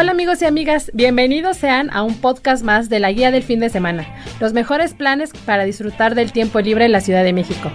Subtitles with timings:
[0.00, 3.58] Hola amigos y amigas, bienvenidos sean a un podcast más de la guía del fin
[3.58, 4.06] de semana,
[4.38, 7.72] los mejores planes para disfrutar del tiempo libre en la Ciudad de México.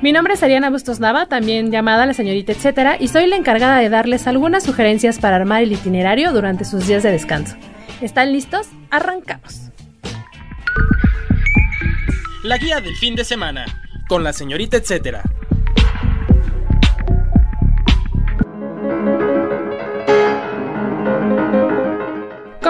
[0.00, 3.78] Mi nombre es Ariana Bustos Nava, también llamada la señorita etcétera, y soy la encargada
[3.78, 7.56] de darles algunas sugerencias para armar el itinerario durante sus días de descanso.
[8.00, 8.68] ¿Están listos?
[8.92, 9.72] Arrancamos.
[12.44, 13.64] La guía del fin de semana,
[14.06, 15.24] con la señorita etcétera.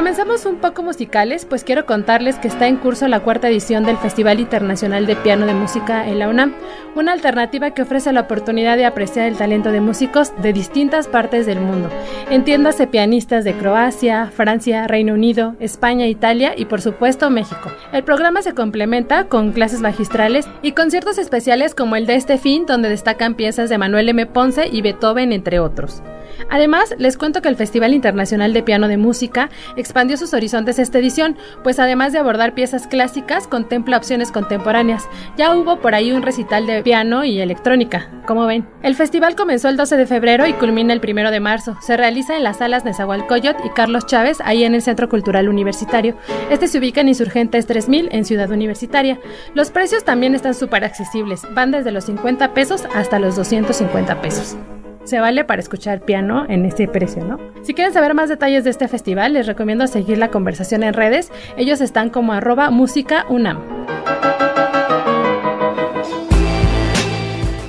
[0.05, 3.97] Comenzamos un poco musicales, pues quiero contarles que está en curso la cuarta edición del
[3.97, 6.53] Festival Internacional de Piano de Música en la UNAM,
[6.95, 11.47] una alternativa que ofrece la oportunidad de apreciar el talento de músicos de distintas partes
[11.47, 11.89] del mundo.
[12.29, 17.73] Entiéndase pianistas de Croacia, Francia, Reino Unido, España, Italia y por supuesto México.
[17.91, 22.67] El programa se complementa con clases magistrales y conciertos especiales como el de este fin,
[22.67, 24.27] donde destacan piezas de Manuel M.
[24.27, 26.03] Ponce y Beethoven, entre otros.
[26.51, 30.99] Además, les cuento que el Festival Internacional de Piano de Música expandió sus horizontes esta
[30.99, 35.09] edición, pues además de abordar piezas clásicas, contempla opciones contemporáneas.
[35.37, 38.69] Ya hubo por ahí un recital de piano y electrónica, como ven.
[38.83, 41.77] El festival comenzó el 12 de febrero y culmina el 1 de marzo.
[41.81, 46.17] Se realiza en las salas Nezahualcóyotl y Carlos Chávez, ahí en el Centro Cultural Universitario.
[46.51, 49.19] Este se ubica en Insurgentes 3000 en Ciudad Universitaria.
[49.55, 54.57] Los precios también están súper accesibles, van desde los 50 pesos hasta los 250 pesos
[55.05, 57.39] se vale para escuchar piano en este precio, ¿no?
[57.63, 61.31] Si quieren saber más detalles de este festival, les recomiendo seguir la conversación en redes.
[61.57, 63.59] Ellos están como arroba música UNAM.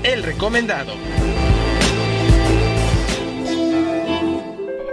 [0.03, 0.93] El recomendado.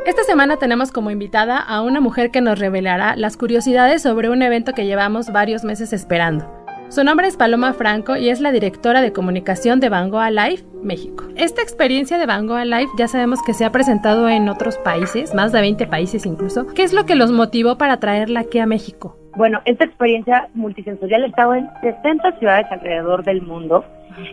[0.05, 4.43] Esta semana tenemos como invitada a una mujer que nos revelará las curiosidades sobre un
[4.43, 6.62] evento que llevamos varios meses esperando.
[6.93, 10.63] Su nombre es Paloma Franco y es la directora de comunicación de Van Gogh Live
[10.83, 11.25] México.
[11.37, 15.35] Esta experiencia de Van Gogh Live ya sabemos que se ha presentado en otros países,
[15.35, 16.67] más de 20 países incluso.
[16.75, 19.17] ¿Qué es lo que los motivó para traerla aquí a México?
[19.35, 23.87] Bueno, esta experiencia multisensorial ha estado en 60 ciudades alrededor del mundo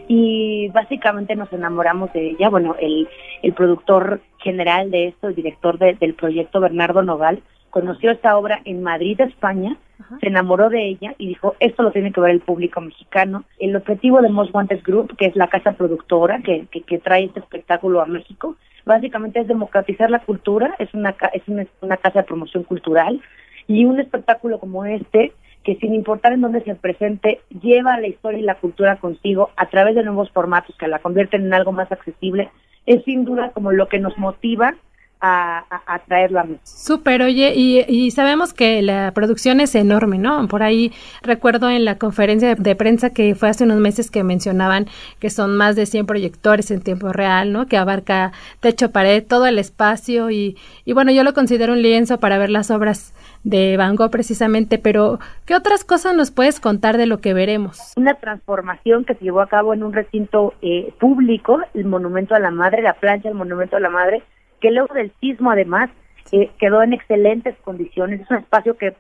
[0.09, 2.49] y básicamente nos enamoramos de ella.
[2.49, 3.07] Bueno, el,
[3.53, 9.19] productor general de esto, el director del proyecto, Bernardo Noval, conoció esta obra en Madrid,
[9.21, 9.77] España,
[10.19, 13.43] se enamoró de ella y dijo, esto lo tiene que ver el público mexicano.
[13.59, 17.41] El objetivo de Most Wanted Group, que es la casa productora que, que, trae este
[17.41, 21.43] espectáculo a México, básicamente es democratizar la cultura, es una, es
[21.81, 23.21] una, casa de promoción cultural
[23.67, 28.39] y un espectáculo como este que sin importar en dónde se presente, lleva la historia
[28.39, 31.91] y la cultura consigo a través de nuevos formatos que la convierten en algo más
[31.91, 32.49] accesible,
[32.85, 34.75] es sin duda como lo que nos motiva
[35.21, 36.57] a, a, traerlo a mí.
[36.63, 40.47] Súper, oye, y, sabemos que la producción es enorme, ¿no?
[40.47, 44.87] Por ahí recuerdo en la conferencia de, prensa que fue hace unos meses que mencionaban
[45.19, 47.67] que son más de 100 proyectores en tiempo real, ¿no?
[47.67, 48.31] Que abarca
[48.61, 52.49] techo, pared, todo el espacio y, y bueno, yo lo considero un lienzo para ver
[52.49, 53.13] las obras
[53.43, 57.93] de Van Gogh precisamente, pero ¿qué otras cosas nos puedes contar de lo que veremos?
[57.97, 62.39] Una transformación que se llevó a cabo en un recinto eh, público, el Monumento a
[62.39, 64.23] la Madre, la plancha del Monumento a la Madre,
[64.59, 65.89] que luego del sismo además
[66.31, 68.21] eh, quedó en excelentes condiciones.
[68.21, 68.95] Es un espacio que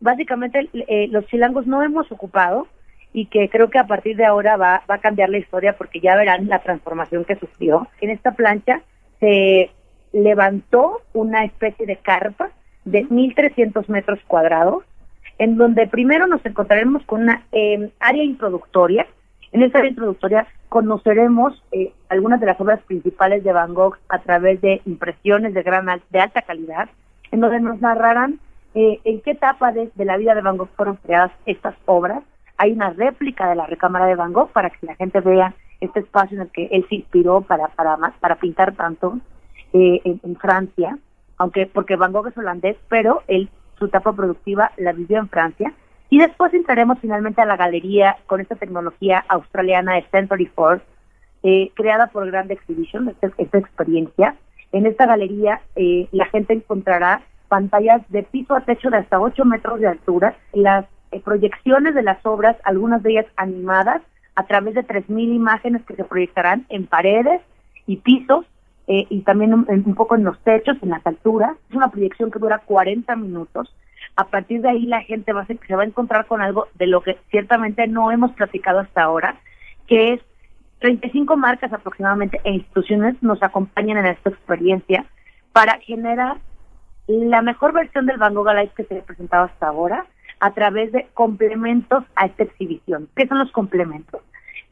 [0.00, 2.66] básicamente eh, los chilangos no hemos ocupado
[3.12, 6.00] y que creo que a partir de ahora va, va a cambiar la historia porque
[6.00, 7.88] ya verán la transformación que sufrió.
[8.00, 8.82] En esta plancha
[9.20, 9.70] se
[10.12, 12.50] levantó una especie de carpa
[12.84, 14.84] de 1.300 metros cuadrados,
[15.38, 19.06] en donde primero nos encontraremos con una eh, área introductoria.
[19.52, 24.18] En esta área introductoria conoceremos eh, algunas de las obras principales de Van Gogh a
[24.18, 26.88] través de impresiones de gran de alta calidad,
[27.30, 28.40] en donde nos narrarán
[28.74, 32.24] eh, en qué etapa de, la vida de Van Gogh fueron creadas estas obras.
[32.56, 36.00] Hay una réplica de la recámara de Van Gogh para que la gente vea este
[36.00, 39.20] espacio en el que él se inspiró para para para pintar tanto
[39.74, 40.98] eh, en, Francia,
[41.38, 43.48] aunque porque Van Gogh es holandés, pero él
[43.78, 45.72] su etapa productiva la vivió en Francia
[46.10, 50.84] y después entraremos finalmente a la galería con esta tecnología australiana de Century Force,
[51.42, 54.36] eh, creada por Grand Exhibition, esta, esta experiencia.
[54.72, 59.44] En esta galería eh, la gente encontrará pantallas de piso a techo de hasta 8
[59.44, 64.02] metros de altura, las eh, proyecciones de las obras, algunas de ellas animadas,
[64.34, 67.40] a través de 3.000 imágenes que se proyectarán en paredes
[67.86, 68.44] y pisos
[68.88, 71.56] eh, y también un, un, poco en los techos, en las alturas.
[71.70, 73.72] Es una proyección que dura 40 minutos.
[74.16, 76.68] A partir de ahí la gente va a ser, se va a encontrar con algo
[76.74, 79.36] de lo que ciertamente no hemos platicado hasta ahora,
[79.86, 80.20] que es
[80.80, 85.04] 35 marcas aproximadamente e instituciones nos acompañan en esta experiencia
[85.52, 86.36] para generar
[87.06, 90.06] la mejor versión del Van Gogh Alive que se ha presentado hasta ahora
[90.40, 93.08] a través de complementos a esta exhibición.
[93.16, 94.20] ¿Qué son los complementos?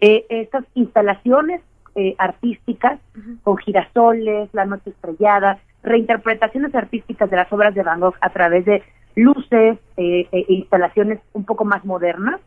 [0.00, 1.62] Eh, estas instalaciones
[1.94, 2.98] eh, artísticas
[3.42, 8.64] con girasoles, la noche estrellada, reinterpretaciones artísticas de las obras de Van Gogh a través
[8.64, 8.82] de
[9.14, 12.40] luces eh, e instalaciones un poco más modernas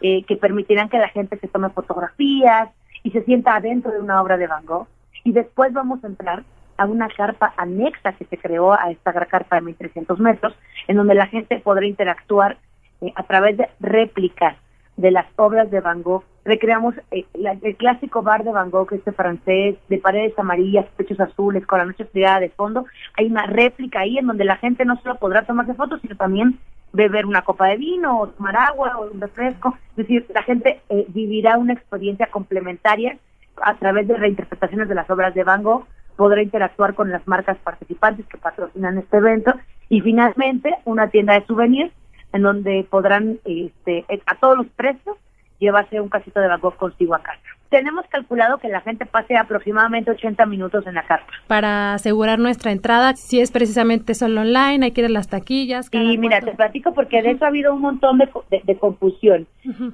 [0.00, 2.70] eh, que permitirán que la gente se tome fotografías,
[3.02, 4.86] y se sienta adentro de una obra de Van Gogh.
[5.24, 6.44] Y después vamos a entrar
[6.76, 10.54] a una carpa anexa que se creó a esta carpa de 1300 metros,
[10.88, 12.56] en donde la gente podrá interactuar
[13.00, 14.56] eh, a través de réplicas
[14.96, 16.24] de las obras de Van Gogh.
[16.44, 21.64] Recreamos eh, el clásico bar de Van Gogh, este francés, de paredes amarillas, pechos azules,
[21.66, 22.84] con la noche estrellada de fondo.
[23.16, 26.58] Hay una réplica ahí en donde la gente no solo podrá tomarse fotos, sino también
[26.92, 29.76] beber una copa de vino o tomar agua o un refresco.
[29.90, 33.18] Es decir, la gente eh, vivirá una experiencia complementaria
[33.62, 35.86] a través de reinterpretaciones de las obras de Van Gogh,
[36.16, 39.54] podrá interactuar con las marcas participantes que patrocinan este evento
[39.88, 41.92] y finalmente una tienda de souvenirs
[42.32, 45.16] en donde podrán este, a todos los precios
[45.62, 47.40] llevarse un casito de Gogh consigo a casa
[47.72, 51.32] tenemos calculado que la gente pase aproximadamente 80 minutos en la carpa.
[51.46, 55.86] Para asegurar nuestra entrada, si es precisamente solo online, hay que ir a las taquillas.
[55.90, 58.28] Sí, mira, te platico porque de eso ha habido un montón de,
[58.62, 59.46] de, confusión.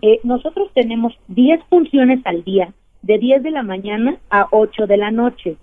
[0.03, 2.73] eh, nosotros tenemos 10 funciones al día,
[3.03, 5.57] de 10 de la mañana a 8 de la noche.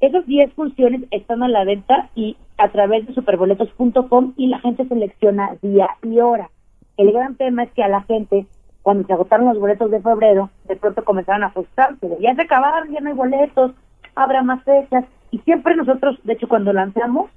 [0.00, 4.88] Esas 10 funciones están a la venta y a través de superboletos.com y la gente
[4.88, 6.50] selecciona día y hora.
[6.96, 8.46] El gran tema es que a la gente
[8.84, 12.92] cuando se agotaron los boletos de febrero, de pronto comenzaron a frustrarse, ya se acabaron,
[12.92, 13.72] ya no hay boletos,
[14.14, 15.06] habrá más fechas.
[15.30, 17.30] Y siempre nosotros, de hecho, cuando lanzamos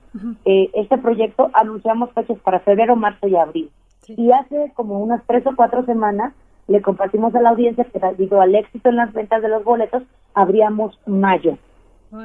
[0.43, 3.71] eh, este proyecto, anunciamos fechas para febrero, marzo y abril.
[4.09, 6.33] Y hace como unas tres o cuatro semanas
[6.67, 10.03] le compartimos a la audiencia que debido al éxito en las ventas de los boletos,
[10.33, 11.57] abríamos mayo.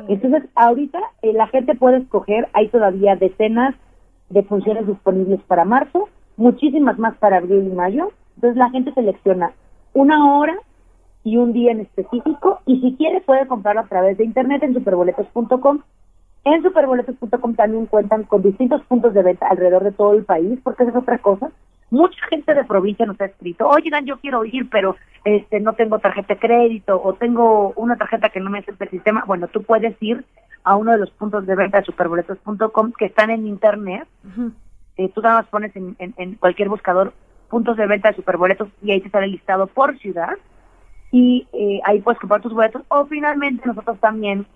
[0.08, 3.76] Entonces, ahorita eh, la gente puede escoger, hay todavía decenas
[4.30, 9.52] de funciones disponibles para marzo, muchísimas más para abril y mayo, entonces la gente selecciona
[9.92, 10.56] una hora
[11.24, 14.74] y un día en específico y si quiere puede comprarlo a través de internet en
[14.74, 15.80] superboletos.com.
[16.44, 20.82] En superboletos.com también cuentan con distintos puntos de venta alrededor de todo el país, porque
[20.82, 21.50] esa es otra cosa.
[21.90, 25.98] Mucha gente de provincia nos ha escrito, oigan, yo quiero ir, pero este no tengo
[25.98, 29.24] tarjeta de crédito o tengo una tarjeta que no me acepta el sistema.
[29.26, 30.24] Bueno, tú puedes ir
[30.64, 34.08] a uno de los puntos de venta de superboletos.com que están en internet.
[34.96, 37.12] Eh, tú nada más pones en, en cualquier buscador
[37.52, 40.38] puntos de venta de superboletos y ahí te sale listado por ciudad
[41.10, 44.46] y eh, ahí puedes comprar tus boletos o finalmente nosotros también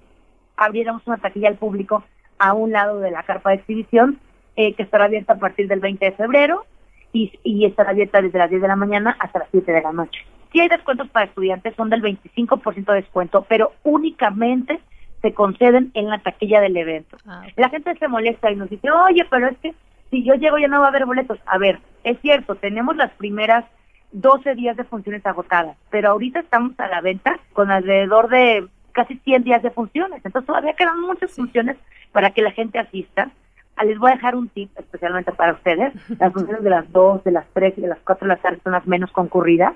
[0.56, 2.02] abriéramos una taquilla al público
[2.38, 4.18] a un lado de la carpa de exhibición
[4.56, 6.64] eh, que estará abierta a partir del 20 de febrero
[7.12, 9.92] y, y estará abierta desde las 10 de la mañana hasta las 7 de la
[9.92, 10.20] noche.
[10.50, 14.80] Si hay descuentos para estudiantes, son del 25% de descuento, pero únicamente
[15.20, 17.18] se conceden en la taquilla del evento.
[17.26, 19.74] Ah, la gente se molesta y nos dice, oye, pero es que
[20.10, 21.38] si yo llego ya no va a haber boletos.
[21.46, 23.64] A ver, es cierto, tenemos las primeras
[24.12, 29.16] 12 días de funciones agotadas, pero ahorita estamos a la venta con alrededor de casi
[29.18, 31.76] 100 días de funciones, entonces todavía quedan muchas funciones
[32.12, 33.30] para que la gente asista.
[33.76, 35.92] Ah, les voy a dejar un tip especialmente para ustedes.
[36.18, 38.58] Las funciones de las 2, de las 3 y de las 4 de la tarde
[38.64, 39.74] son las menos concurridas.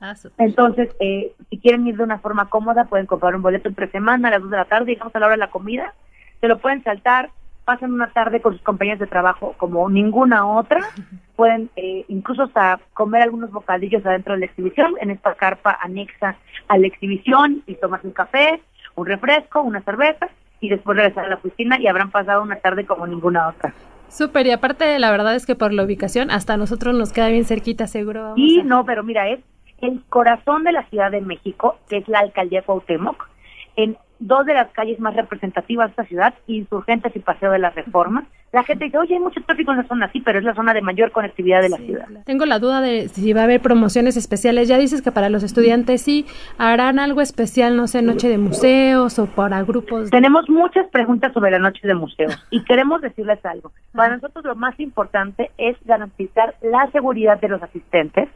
[0.00, 3.90] Ah, entonces, eh, si quieren ir de una forma cómoda, pueden comprar un boleto entre
[3.90, 5.92] semana a las 2 de la tarde, digamos a la hora de la comida.
[6.40, 7.30] Se lo pueden saltar,
[7.64, 10.80] pasan una tarde con sus compañeros de trabajo como ninguna otra,
[11.36, 16.36] pueden eh, incluso hasta comer algunos bocadillos adentro de la exhibición, en esta carpa anexa
[16.68, 18.60] a la exhibición y tomas un café,
[18.94, 20.28] un refresco, una cerveza
[20.60, 23.74] y después regresar a la oficina y habrán pasado una tarde como ninguna otra.
[24.08, 27.44] Súper, y aparte la verdad es que por la ubicación hasta nosotros nos queda bien
[27.44, 28.34] cerquita, seguro.
[28.36, 29.40] y no, pero mira, es
[29.80, 33.28] el corazón de la Ciudad de México, que es la alcaldía Cuauhtémoc,
[33.76, 37.70] en dos de las calles más representativas de esta ciudad, Insurgentes y Paseo de la
[37.70, 38.26] Reforma.
[38.52, 40.72] La gente dice, oye, hay mucho tráfico en la zona, sí, pero es la zona
[40.74, 42.06] de mayor conectividad de la ciudad.
[42.24, 44.68] Tengo la duda de si va a haber promociones especiales.
[44.68, 46.24] Ya dices que para los estudiantes sí,
[46.56, 50.10] harán algo especial, no sé, noche de museos o para grupos.
[50.10, 53.72] Tenemos muchas preguntas sobre la noche de museos y queremos decirles algo.
[53.92, 58.28] Para nosotros lo más importante es garantizar la seguridad de los asistentes.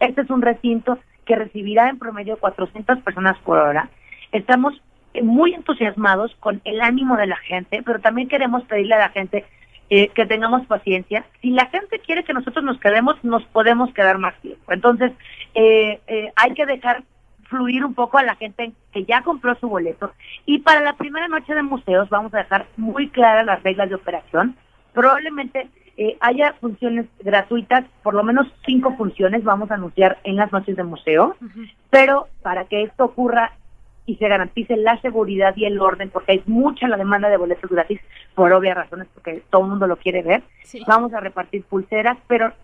[0.00, 3.90] Este es un recinto que recibirá en promedio 400 personas por hora.
[4.32, 4.80] Estamos
[5.22, 9.44] muy entusiasmados con el ánimo de la gente, pero también queremos pedirle a la gente
[9.90, 11.24] eh, que tengamos paciencia.
[11.40, 14.70] Si la gente quiere que nosotros nos quedemos, nos podemos quedar más tiempo.
[14.70, 15.12] Entonces,
[15.54, 17.04] eh, eh, hay que dejar
[17.44, 20.12] fluir un poco a la gente que ya compró su boleto.
[20.44, 23.94] Y para la primera noche de museos vamos a dejar muy claras las reglas de
[23.94, 24.56] operación.
[24.92, 25.68] Probablemente
[26.20, 30.84] haya funciones gratuitas, por lo menos cinco funciones vamos a anunciar en las noches de
[30.84, 31.34] museo,
[31.90, 33.52] pero para que esto ocurra
[34.08, 37.70] y se garantice la seguridad y el orden, porque hay mucha la demanda de boletos
[37.70, 38.00] gratis,
[38.34, 40.42] por obvias razones, porque todo el mundo lo quiere ver.
[40.86, 42.54] Vamos a repartir pulseras, pero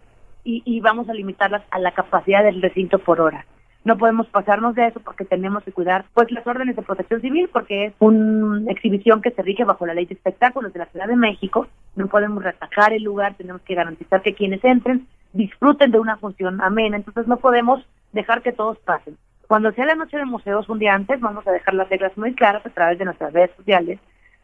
[0.42, 3.44] y, y vamos a limitarlas a la capacidad del recinto por hora.
[3.84, 7.50] No podemos pasarnos de eso porque tenemos que cuidar pues las órdenes de protección civil
[7.52, 11.06] porque es una exhibición que se rige bajo la ley de espectáculos de la Ciudad
[11.06, 11.66] de México.
[11.94, 16.62] No podemos retacar el lugar, tenemos que garantizar que quienes entren disfruten de una función
[16.62, 16.96] amena.
[16.96, 19.18] Entonces no podemos dejar que todos pasen.
[19.54, 22.34] Cuando sea la noche de museos un día antes, vamos a dejar las reglas muy
[22.34, 24.00] claras a través de nuestras redes sociales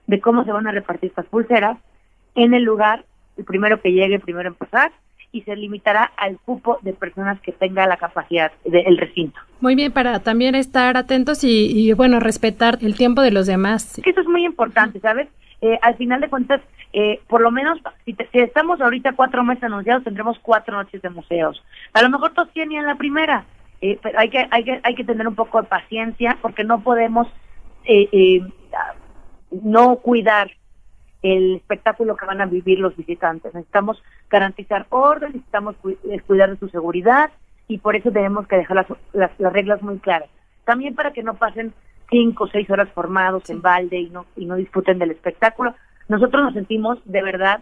[0.06, 1.78] de cómo se van a repartir estas pulseras
[2.36, 3.04] en el lugar,
[3.36, 4.92] el primero que llegue, primero en pasar,
[5.32, 9.40] y se limitará al cupo de personas que tenga la capacidad del recinto.
[9.60, 14.00] Muy bien, para también estar atentos y, bueno, respetar el tiempo de los demás.
[14.04, 15.26] Eso es muy importante, ¿sabes?
[15.60, 16.60] Eh, al final de cuentas,
[16.92, 21.60] eh, por lo menos, si, estamos ahorita cuatro meses anunciados, tendremos cuatro noches de museos.
[21.94, 23.44] A lo mejor todos tienen la primera,
[23.80, 26.82] eh, pero hay que, hay, que, hay que tener un poco de paciencia porque no
[26.82, 27.26] podemos
[27.84, 28.40] eh, eh,
[29.50, 30.50] no cuidar
[31.22, 33.54] el espectáculo que van a vivir los visitantes.
[33.54, 35.76] Necesitamos garantizar orden, necesitamos
[36.26, 37.30] cuidar de su seguridad
[37.68, 40.28] y por eso tenemos que dejar las, las, las, reglas muy claras.
[40.64, 41.72] También para que no pasen
[42.10, 45.74] cinco o seis horas formados en balde y no, y no disfruten del espectáculo.
[46.08, 47.60] Nosotros nos sentimos de verdad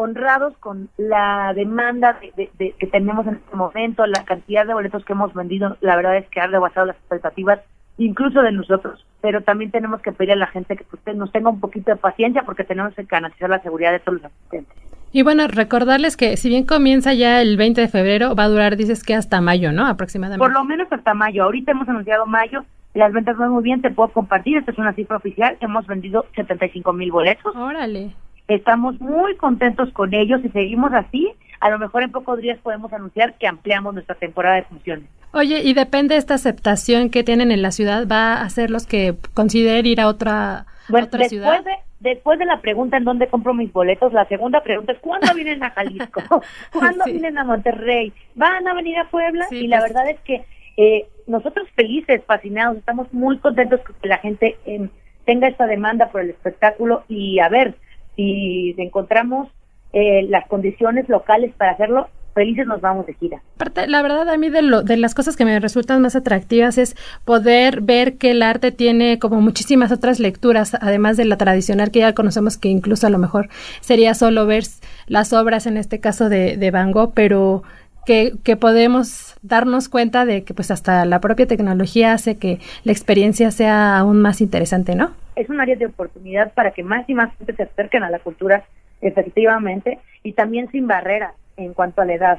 [0.00, 5.12] honrados con la demanda de, que tenemos en este momento, la cantidad de boletos que
[5.12, 7.60] hemos vendido, la verdad es que ha rebasado las expectativas
[7.98, 11.50] incluso de nosotros, pero también tenemos que pedir a la gente que pues, nos tenga
[11.50, 14.74] un poquito de paciencia porque tenemos que garantizar la seguridad de todos los asistentes.
[15.12, 18.76] Y bueno, recordarles que si bien comienza ya el 20 de febrero, va a durar,
[18.76, 19.86] dices que hasta mayo, ¿no?
[19.86, 20.38] Aproximadamente.
[20.38, 21.44] Por lo menos hasta mayo.
[21.44, 22.64] Ahorita hemos anunciado mayo,
[22.94, 26.24] las ventas van muy bien, te puedo compartir, esta es una cifra oficial, hemos vendido
[26.36, 27.54] 75 mil boletos.
[27.54, 28.14] Órale.
[28.50, 31.32] Estamos muy contentos con ellos y seguimos así.
[31.60, 35.08] A lo mejor en pocos días podemos anunciar que ampliamos nuestra temporada de funciones.
[35.32, 38.86] Oye, y depende de esta aceptación que tienen en la ciudad, ¿va a ser los
[38.86, 41.62] que consideren ir a otra, otra ciudad?
[41.62, 45.32] De, después de la pregunta en dónde compro mis boletos, la segunda pregunta es ¿cuándo
[45.32, 46.20] vienen a Jalisco?
[46.72, 48.12] ¿Cuándo vienen a Monterrey?
[48.34, 49.46] ¿Van a venir a Puebla?
[49.52, 49.92] y la pues.
[49.92, 50.44] verdad es que
[50.76, 54.88] eh, nosotros felices, fascinados, estamos muy contentos que la gente eh,
[55.24, 57.76] tenga esta demanda por el espectáculo y a ver,
[58.16, 59.48] si encontramos
[59.92, 63.42] eh, las condiciones locales para hacerlo, felices nos vamos de gira.
[63.86, 66.96] La verdad, a mí de, lo, de las cosas que me resultan más atractivas es
[67.24, 72.00] poder ver que el arte tiene como muchísimas otras lecturas, además de la tradicional que
[72.00, 73.48] ya conocemos, que incluso a lo mejor
[73.80, 74.64] sería solo ver
[75.06, 77.62] las obras, en este caso de, de Van Gogh, pero
[78.06, 82.92] que, que, podemos darnos cuenta de que pues hasta la propia tecnología hace que la
[82.92, 85.12] experiencia sea aún más interesante, ¿no?
[85.36, 88.18] Es un área de oportunidad para que más y más gente se acerquen a la
[88.18, 88.64] cultura
[89.00, 92.38] efectivamente y también sin barreras en cuanto a la edad.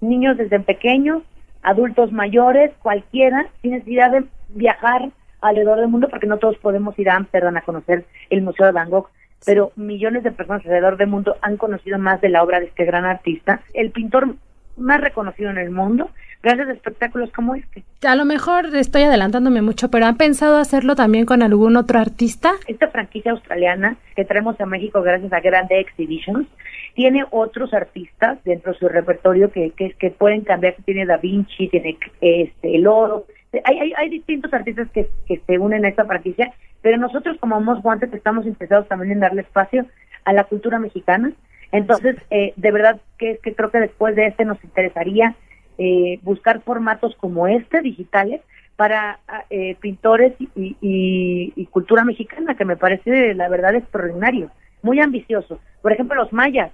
[0.00, 1.22] Niños desde pequeños,
[1.62, 7.10] adultos mayores, cualquiera, sin necesidad de viajar alrededor del mundo porque no todos podemos ir
[7.10, 9.08] a Amsterdam a conocer el Museo de Van Gogh,
[9.44, 12.84] pero millones de personas alrededor del mundo han conocido más de la obra de este
[12.84, 13.60] gran artista.
[13.74, 14.36] El pintor
[14.76, 16.10] más reconocido en el mundo
[16.44, 17.82] gracias a espectáculos como este.
[18.06, 22.52] A lo mejor estoy adelantándome mucho, pero ¿han pensado hacerlo también con algún otro artista?
[22.68, 26.46] Esta franquicia australiana que traemos a México gracias a Grande Exhibitions
[26.94, 30.76] tiene otros artistas dentro de su repertorio que, que, que pueden cambiar.
[30.84, 33.24] Tiene Da Vinci, tiene este, el oro.
[33.64, 37.60] Hay, hay, hay distintos artistas que, que se unen a esta franquicia, pero nosotros como
[37.60, 39.86] Mos Guantes estamos interesados también en darle espacio
[40.24, 41.32] a la cultura mexicana
[41.74, 45.34] entonces, eh, de verdad que, que creo que después de este nos interesaría
[45.78, 48.40] eh, buscar formatos como este, digitales,
[48.76, 54.50] para ah, eh, pintores y, y, cultura mexicana, que me parece, la verdad, extraordinario,
[54.82, 55.60] muy ambicioso.
[55.82, 56.72] Por ejemplo, los mayas.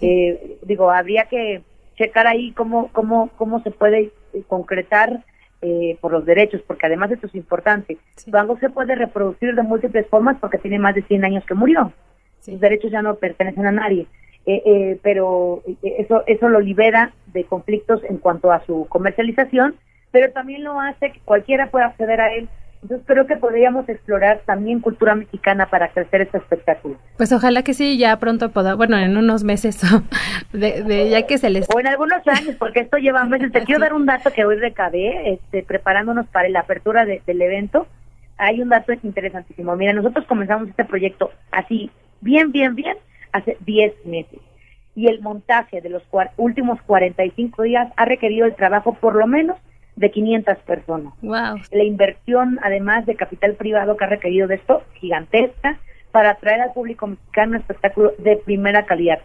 [0.00, 1.62] Eh, digo, habría que
[1.96, 5.24] checar ahí cómo, cómo, cómo se puede eh, concretar
[5.60, 7.98] eh, por los derechos, porque además esto es importante.
[8.26, 11.54] Van Gogh se puede reproducir de múltiples formas porque tiene más de 100 años que
[11.54, 11.92] murió.
[12.40, 14.06] Sus derechos ya no pertenecen a nadie.
[14.44, 19.76] Eh, eh, pero eh, eso, eso lo libera de conflictos en cuanto a su comercialización,
[20.10, 22.48] pero también lo hace que cualquiera pueda acceder a él.
[22.82, 26.96] Entonces creo que podríamos explorar también cultura mexicana para crecer este espectáculo.
[27.16, 29.80] Pues ojalá que sí, ya pronto pueda, bueno, en unos meses,
[30.52, 31.68] de, ya que se les...
[31.72, 33.52] O en algunos años, porque esto lleva meses.
[33.52, 37.86] Te quiero dar un dato que hoy recabé, este, preparándonos para la apertura del evento.
[38.36, 39.76] Hay un dato interesantísimo.
[39.76, 41.88] Mira, nosotros comenzamos este proyecto así,
[42.20, 42.96] bien, bien, bien,
[43.32, 44.40] hace 10 meses.
[44.94, 46.02] Y el montaje de los
[46.36, 49.56] últimos 45 días ha requerido el trabajo por lo menos
[49.96, 51.14] de 500 personas.
[51.22, 51.60] Wow.
[51.70, 55.78] La inversión, además de capital privado que ha requerido de esto, gigantesca,
[56.10, 59.20] para atraer al público mexicano un espectáculo de primera calidad.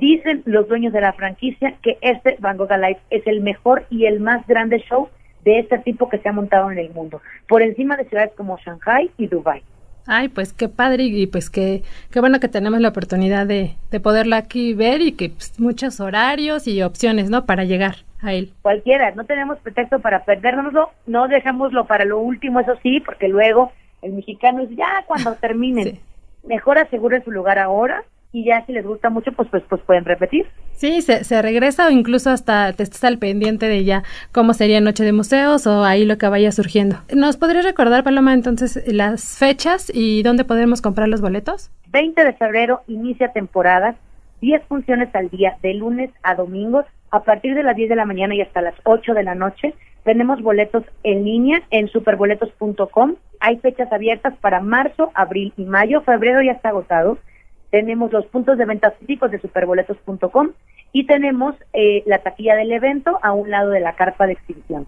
[0.00, 4.06] Dicen los dueños de la franquicia que este Van Gogh Alive es el mejor y
[4.06, 5.08] el más grande show
[5.44, 8.58] de este tipo que se ha montado en el mundo, por encima de ciudades como
[8.58, 9.62] Shanghai y Dubai.
[10.10, 14.00] Ay, pues qué padre y pues qué, qué bueno que tenemos la oportunidad de, de
[14.00, 17.44] poderlo aquí ver y que pues, muchos horarios y opciones, ¿no?
[17.44, 18.52] Para llegar a él.
[18.62, 23.70] Cualquiera, no tenemos pretexto para perdérnoslo, no dejémoslo para lo último, eso sí, porque luego
[24.00, 26.00] el mexicano es ya cuando terminen.
[26.42, 30.04] Mejor aseguren su lugar ahora y ya si les gusta mucho, pues pues, pues pueden
[30.04, 30.46] repetir.
[30.72, 34.80] Sí, se, se regresa o incluso hasta te estás al pendiente de ya cómo sería
[34.80, 36.96] Noche de Museos o ahí lo que vaya surgiendo.
[37.14, 41.70] ¿Nos podrías recordar, Paloma, entonces las fechas y dónde podemos comprar los boletos?
[41.90, 43.96] 20 de febrero inicia temporada,
[44.40, 48.04] 10 funciones al día, de lunes a domingos, a partir de las 10 de la
[48.04, 49.74] mañana y hasta las 8 de la noche.
[50.04, 53.16] Tenemos boletos en línea en superboletos.com.
[53.40, 56.02] Hay fechas abiertas para marzo, abril y mayo.
[56.02, 57.18] Febrero ya está agotado
[57.70, 60.50] tenemos los puntos de venta físicos de superboletos.com
[60.92, 64.86] y tenemos eh, la taquilla del evento a un lado de la carpa de exhibición.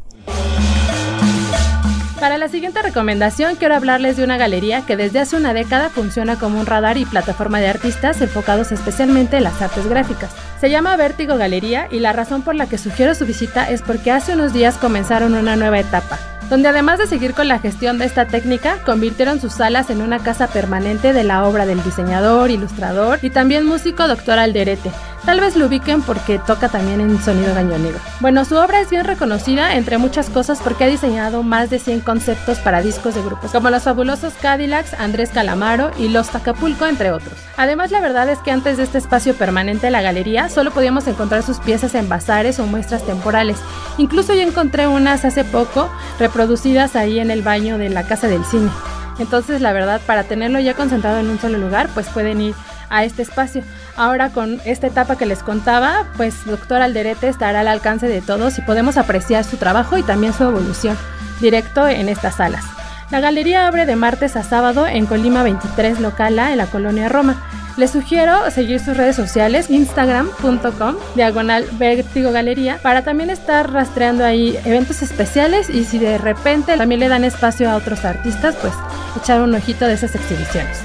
[2.18, 6.38] Para la siguiente recomendación quiero hablarles de una galería que desde hace una década funciona
[6.38, 10.30] como un radar y plataforma de artistas enfocados especialmente en las artes gráficas.
[10.60, 14.10] Se llama Vértigo Galería y la razón por la que sugiero su visita es porque
[14.10, 16.18] hace unos días comenzaron una nueva etapa
[16.50, 20.18] donde además de seguir con la gestión de esta técnica, convirtieron sus salas en una
[20.18, 24.90] casa permanente de la obra del diseñador, ilustrador y también músico doctor Alderete.
[25.24, 27.98] Tal vez lo ubiquen porque toca también en sonido gañonero.
[28.20, 32.00] Bueno, su obra es bien reconocida entre muchas cosas porque ha diseñado más de 100
[32.00, 37.12] conceptos para discos de grupos, como los fabulosos Cadillacs, Andrés Calamaro y Los Tacapulco, entre
[37.12, 37.34] otros.
[37.58, 41.06] Además, la verdad es que antes de este espacio permanente de la galería, solo podíamos
[41.06, 43.58] encontrar sus piezas en bazares o muestras temporales.
[43.98, 45.90] Incluso yo encontré unas hace poco
[46.20, 48.70] reproducidas ahí en el baño de la casa del cine.
[49.18, 52.54] Entonces, la verdad, para tenerlo ya concentrado en un solo lugar, pues pueden ir
[52.90, 53.62] a este espacio.
[53.96, 58.58] Ahora con esta etapa que les contaba, pues doctor Alderete estará al alcance de todos
[58.58, 60.96] y podemos apreciar su trabajo y también su evolución
[61.40, 62.64] directo en estas salas.
[63.10, 67.42] La galería abre de martes a sábado en Colima 23 Locala, en la colonia Roma.
[67.76, 74.58] Les sugiero seguir sus redes sociales, instagram.com, diagonal Vértigo Galería, para también estar rastreando ahí
[74.64, 78.74] eventos especiales y si de repente también le dan espacio a otros artistas, pues
[79.20, 80.82] echar un ojito de esas exhibiciones.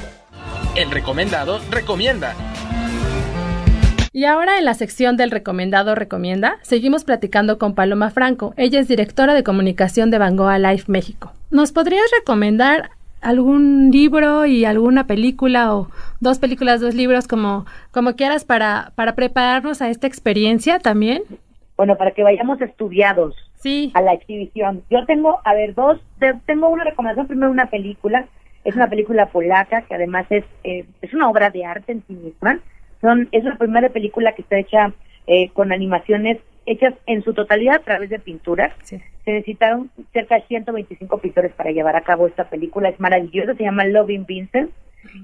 [0.75, 2.35] El recomendado recomienda.
[4.13, 8.53] Y ahora en la sección del recomendado recomienda, seguimos platicando con Paloma Franco.
[8.55, 11.33] Ella es directora de comunicación de Bangoa Life México.
[11.49, 12.91] ¿Nos podrías recomendar
[13.21, 19.15] algún libro y alguna película o dos películas, dos libros, como, como quieras, para, para
[19.15, 21.23] prepararnos a esta experiencia también?
[21.77, 23.91] Bueno, para que vayamos estudiados sí.
[23.93, 24.83] a la exhibición.
[24.89, 25.99] Yo tengo, a ver, dos,
[26.45, 28.27] tengo una recomendación, primero una película,
[28.63, 32.13] es una película polaca que además es, eh, es una obra de arte en sí
[32.13, 32.59] misma
[33.31, 34.93] es la primera película que está hecha
[35.27, 38.73] eh, con animaciones hechas en su totalidad a través de pinturas.
[38.83, 42.89] Se necesitaron cerca de 125 pintores para llevar a cabo esta película.
[42.89, 44.71] Es maravillosa, se llama Loving Vincent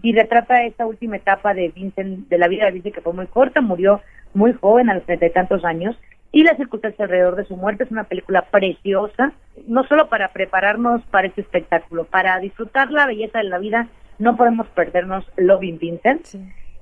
[0.02, 3.28] y retrata esta última etapa de Vincent, de la vida de Vincent que fue muy
[3.28, 4.02] corta, murió
[4.34, 5.98] muy joven a los treinta y tantos años
[6.32, 7.84] y las circunstancias alrededor de su muerte.
[7.84, 9.34] Es una película preciosa,
[9.68, 13.88] no solo para prepararnos para este espectáculo, para disfrutar la belleza de la vida,
[14.20, 16.28] no podemos perdernos Loving Vincent.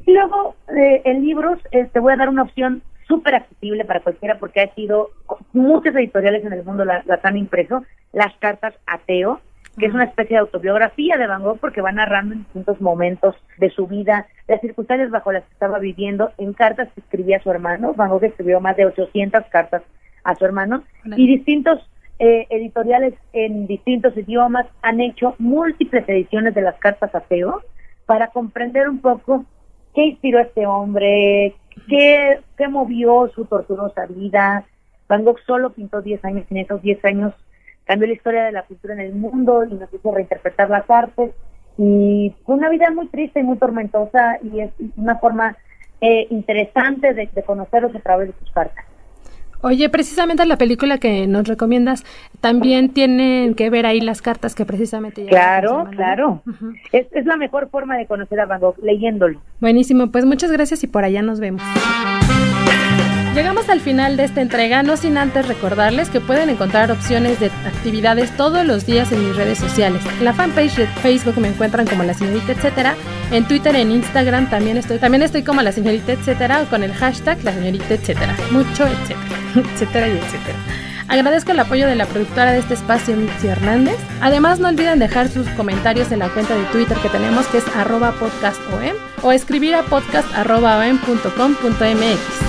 [0.05, 3.99] Y luego, eh, en libros, eh, te voy a dar una opción súper accesible para
[3.99, 5.09] cualquiera porque ha sido,
[5.51, 9.41] muchas editoriales en el mundo las han impreso, Las Cartas Ateo,
[9.77, 13.35] que es una especie de autobiografía de Van Gogh porque va narrando en distintos momentos
[13.57, 17.41] de su vida, las circunstancias bajo las que estaba viviendo, en cartas que escribía a
[17.41, 17.93] su hermano.
[17.93, 19.81] Van Gogh escribió más de 800 cartas
[20.23, 20.83] a su hermano
[21.15, 21.79] y distintos
[22.19, 27.61] eh, editoriales en distintos idiomas han hecho múltiples ediciones de las cartas Ateo
[28.05, 29.45] para comprender un poco
[29.95, 31.55] qué inspiró a este hombre,
[31.87, 34.65] qué, qué movió su torturosa vida.
[35.07, 37.33] Van Gogh solo pintó 10 años, en esos 10 años
[37.85, 41.31] cambió la historia de la cultura en el mundo y nos hizo reinterpretar las artes.
[41.77, 45.57] Y fue una vida muy triste y muy tormentosa y es una forma
[46.01, 48.85] eh, interesante de, de conocerlos a través de sus cartas.
[49.61, 52.05] Oye, precisamente la película que nos recomiendas,
[52.39, 55.25] también tienen que ver ahí las cartas que precisamente...
[55.25, 56.41] Claro, claro.
[56.93, 59.41] es, es la mejor forma de conocer a Van Gogh, leyéndolo.
[59.59, 61.61] Buenísimo, pues muchas gracias y por allá nos vemos.
[63.35, 67.51] Llegamos al final de esta entrega, no sin antes recordarles que pueden encontrar opciones de
[67.65, 70.01] actividades todos los días en mis redes sociales.
[70.17, 72.95] En la fanpage de Facebook me encuentran como la señorita etcétera.
[73.31, 77.43] En Twitter, en Instagram también estoy, también estoy como la señorita etcétera con el hashtag
[77.43, 78.35] la señorita etcétera.
[78.51, 79.37] Mucho etcétera,
[79.73, 80.57] etcétera y etcétera.
[81.07, 83.97] Agradezco el apoyo de la productora de este espacio, Mitzi Hernández.
[84.21, 87.67] Además, no olviden dejar sus comentarios en la cuenta de Twitter que tenemos, que es
[87.75, 92.48] arroba podcastom, o escribir a podcast.om.com.mx.